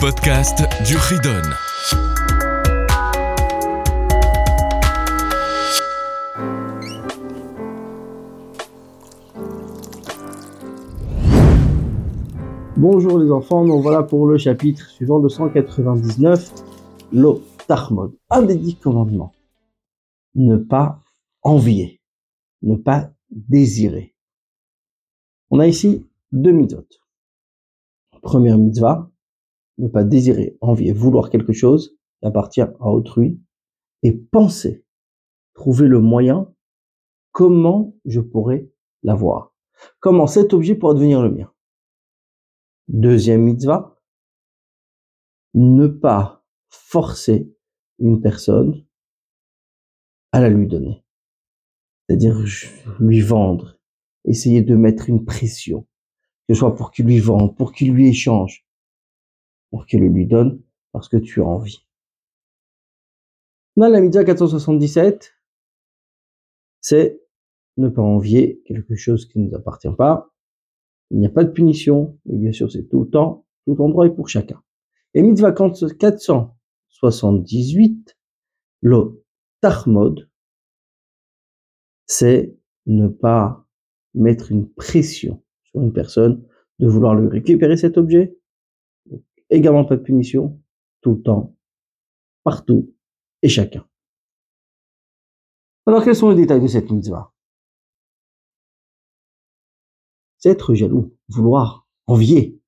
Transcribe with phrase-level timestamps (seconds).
[0.00, 1.42] podcast du Ridon.
[12.78, 16.50] Bonjour les enfants, nous voilà pour le chapitre suivant le 199,
[17.12, 18.14] l'eau Tarmod.
[18.30, 19.34] Un des dix commandements.
[20.34, 20.98] Ne pas
[21.42, 22.00] envier,
[22.62, 24.14] ne pas désirer.
[25.50, 26.86] On a ici deux mitzvot.
[28.22, 29.09] Première mitzvah,
[29.80, 33.40] ne pas désirer, envier, vouloir quelque chose qui appartient à autrui
[34.02, 34.84] et penser,
[35.54, 36.52] trouver le moyen
[37.32, 38.70] comment je pourrais
[39.02, 39.54] l'avoir.
[40.00, 41.52] Comment cet objet pourrait devenir le mien.
[42.88, 43.98] Deuxième mitzvah,
[45.54, 47.52] ne pas forcer
[47.98, 48.84] une personne
[50.32, 51.04] à la lui donner.
[52.08, 52.44] C'est-à-dire
[52.98, 53.78] lui vendre,
[54.24, 55.86] essayer de mettre une pression,
[56.48, 58.66] que ce soit pour qu'il lui vende, pour qu'il lui échange,
[59.70, 60.60] pour qu'il le lui donne
[60.92, 61.86] parce que tu as envie.
[63.76, 65.32] La Mitzvah 477,
[66.80, 67.22] c'est
[67.76, 70.34] ne pas envier quelque chose qui ne nous appartient pas.
[71.10, 74.06] Il n'y a pas de punition, mais bien sûr c'est tout le temps, tout endroit
[74.06, 74.62] et pour chacun.
[75.14, 78.18] Et Mitzvah 478,
[78.82, 79.24] le
[79.60, 80.28] Tarmod,
[82.06, 82.54] c'est
[82.86, 83.66] ne pas
[84.14, 86.44] mettre une pression sur une personne
[86.80, 88.36] de vouloir lui récupérer cet objet
[89.50, 90.60] également pas de punition,
[91.00, 91.56] tout le temps,
[92.44, 92.94] partout
[93.42, 93.86] et chacun.
[95.86, 97.32] Alors quels sont les détails de cette mitzvah?
[100.38, 102.58] C'est être jaloux, vouloir, envier.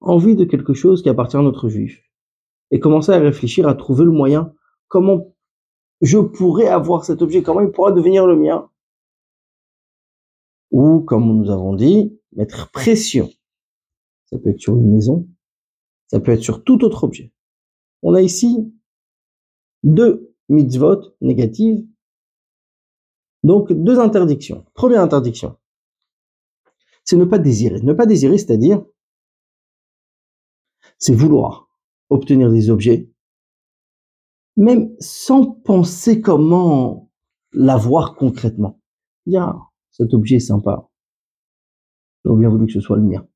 [0.00, 2.02] Envie de quelque chose qui appartient à notre juif.
[2.70, 4.52] Et commencer à réfléchir, à trouver le moyen,
[4.88, 5.34] comment
[6.00, 8.68] je pourrais avoir cet objet, comment il pourra devenir le mien.
[10.70, 13.30] Ou, comme nous avons dit, mettre pression.
[14.26, 15.28] Ça peut être sur une maison,
[16.14, 17.32] ça peut être sur tout autre objet.
[18.02, 18.72] On a ici
[19.82, 21.84] deux mitzvot négatives,
[23.42, 24.64] donc deux interdictions.
[24.74, 25.58] Première interdiction,
[27.02, 27.80] c'est ne pas désirer.
[27.80, 28.84] Ne pas désirer, c'est-à-dire,
[30.98, 31.68] c'est vouloir
[32.10, 33.10] obtenir des objets,
[34.56, 37.10] même sans penser comment
[37.50, 38.80] l'avoir concrètement.
[39.26, 40.88] Dire, cet objet est sympa.
[42.24, 43.26] J'aurais bien voulu que ce soit le mien.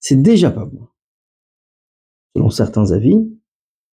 [0.00, 0.88] C'est déjà pas bon
[2.34, 3.16] selon certains avis,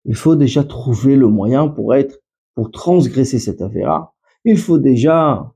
[0.05, 2.19] il faut déjà trouver le moyen pour être,
[2.55, 4.07] pour transgresser cette affaire.
[4.45, 5.53] Il faut déjà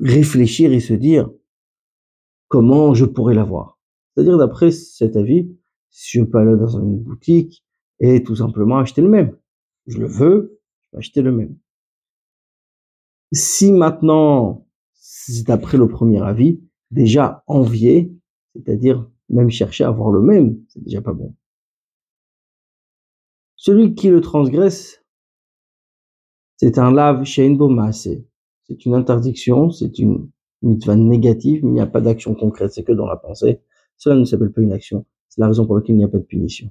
[0.00, 1.30] réfléchir et se dire
[2.48, 3.78] comment je pourrais l'avoir.
[4.14, 5.50] C'est-à-dire d'après cet avis,
[5.90, 7.64] si je peux aller dans une boutique
[8.00, 9.36] et tout simplement acheter le même.
[9.86, 11.56] Je le veux, je peux acheter le même.
[13.32, 14.66] Si maintenant,
[15.46, 18.12] d'après le premier avis, déjà envier,
[18.54, 21.34] c'est-à-dire même chercher à avoir le même, c'est déjà pas bon.
[23.58, 25.04] Celui qui le transgresse,
[26.56, 27.58] c'est un lave shein
[28.62, 30.30] C'est une interdiction, c'est une
[30.62, 33.60] mitzvah négative, mais il n'y a pas d'action concrète, c'est que dans la pensée.
[33.96, 35.06] Cela ne s'appelle pas une action.
[35.28, 36.70] C'est la raison pour laquelle il n'y a pas de punition.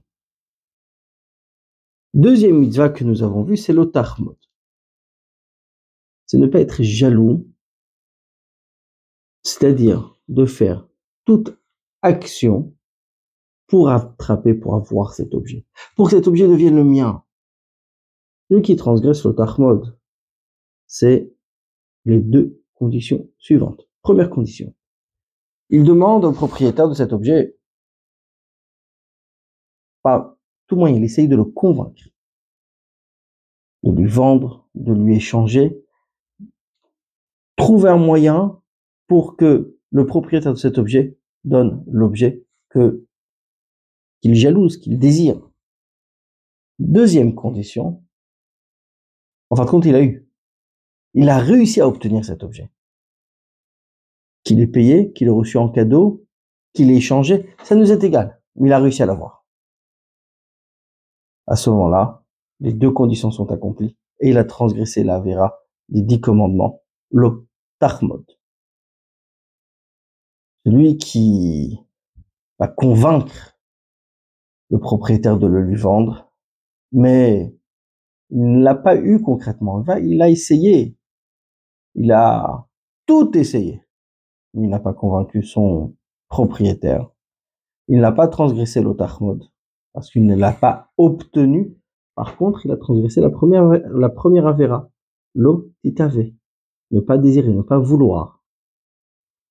[2.14, 4.38] Deuxième mitzvah que nous avons vu, c'est l'otarmot.
[6.26, 7.46] C'est ne pas être jaloux,
[9.44, 10.88] c'est-à-dire de faire
[11.26, 11.58] toute
[12.02, 12.77] action
[13.68, 17.24] pour attraper, pour avoir cet objet, pour que cet objet devienne le mien.
[18.50, 19.98] Celui qui transgresse le Tahmod,
[20.88, 21.34] c'est
[22.06, 23.88] les deux conditions suivantes.
[24.02, 24.74] Première condition.
[25.70, 27.58] Il demande au propriétaire de cet objet,
[30.02, 32.04] par tout moyen, il essaye de le convaincre,
[33.84, 35.84] de lui vendre, de lui échanger,
[37.58, 38.62] trouver un moyen
[39.08, 43.07] pour que le propriétaire de cet objet donne l'objet que
[44.28, 45.40] qu'il jalouse, qu'il désire.
[46.80, 48.04] Deuxième condition,
[49.50, 50.30] en fin de compte, il a eu.
[51.14, 52.70] Il a réussi à obtenir cet objet.
[54.44, 56.28] Qu'il ait payé, qu'il ait reçu en cadeau,
[56.74, 58.42] qu'il ait échangé, ça nous est égal.
[58.56, 59.46] Mais il a réussi à l'avoir.
[61.46, 62.26] À ce moment-là,
[62.60, 65.58] les deux conditions sont accomplies et il a transgressé la vera
[65.88, 67.48] des dix commandements, le
[67.80, 68.26] Tahmod.
[70.66, 71.80] Celui qui
[72.60, 73.57] va convaincre
[74.70, 76.32] le propriétaire de le lui vendre,
[76.92, 77.56] mais
[78.30, 79.84] il ne l'a pas eu concrètement.
[80.02, 80.98] Il a essayé.
[81.96, 82.68] Il a
[83.06, 83.82] tout essayé.
[84.54, 85.96] Il n'a pas convaincu son
[86.28, 87.10] propriétaire.
[87.88, 89.50] Il n'a pas transgressé l'Otahmod
[89.94, 91.78] parce qu'il ne l'a pas obtenu.
[92.16, 94.90] Par contre, il a transgressé la première, la première avéra,
[95.34, 96.32] l'otitave.
[96.92, 98.44] Ne pas désirer, ne pas vouloir.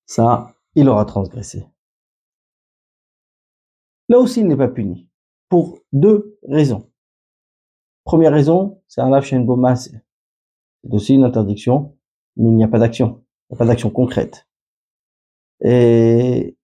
[0.05, 1.65] Ça, il aura transgressé.
[4.09, 5.06] Là aussi, il n'est pas puni.
[5.49, 6.89] Pour deux raisons.
[8.03, 11.97] Première raison, c'est un lâche C'est aussi une interdiction,
[12.35, 13.23] mais il n'y a pas d'action.
[13.49, 14.47] Il n'y a pas d'action concrète.
[15.61, 16.57] Et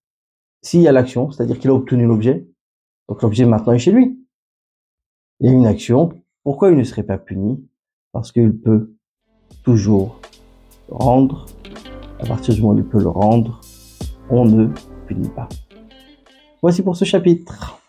[0.62, 2.48] s'il y a l'action, c'est-à-dire qu'il a obtenu l'objet,
[3.10, 4.20] donc l'objet maintenant est chez lui.
[5.40, 6.10] Il y a une action.
[6.44, 7.68] Pourquoi il ne serait pas puni?
[8.12, 8.94] Parce qu'il peut
[9.64, 10.22] toujours
[10.90, 11.46] rendre.
[12.20, 13.60] À partir du moment où il peut le rendre,
[14.30, 14.68] on ne
[15.08, 15.50] punit pas.
[16.62, 17.83] Voici pour ce chapitre.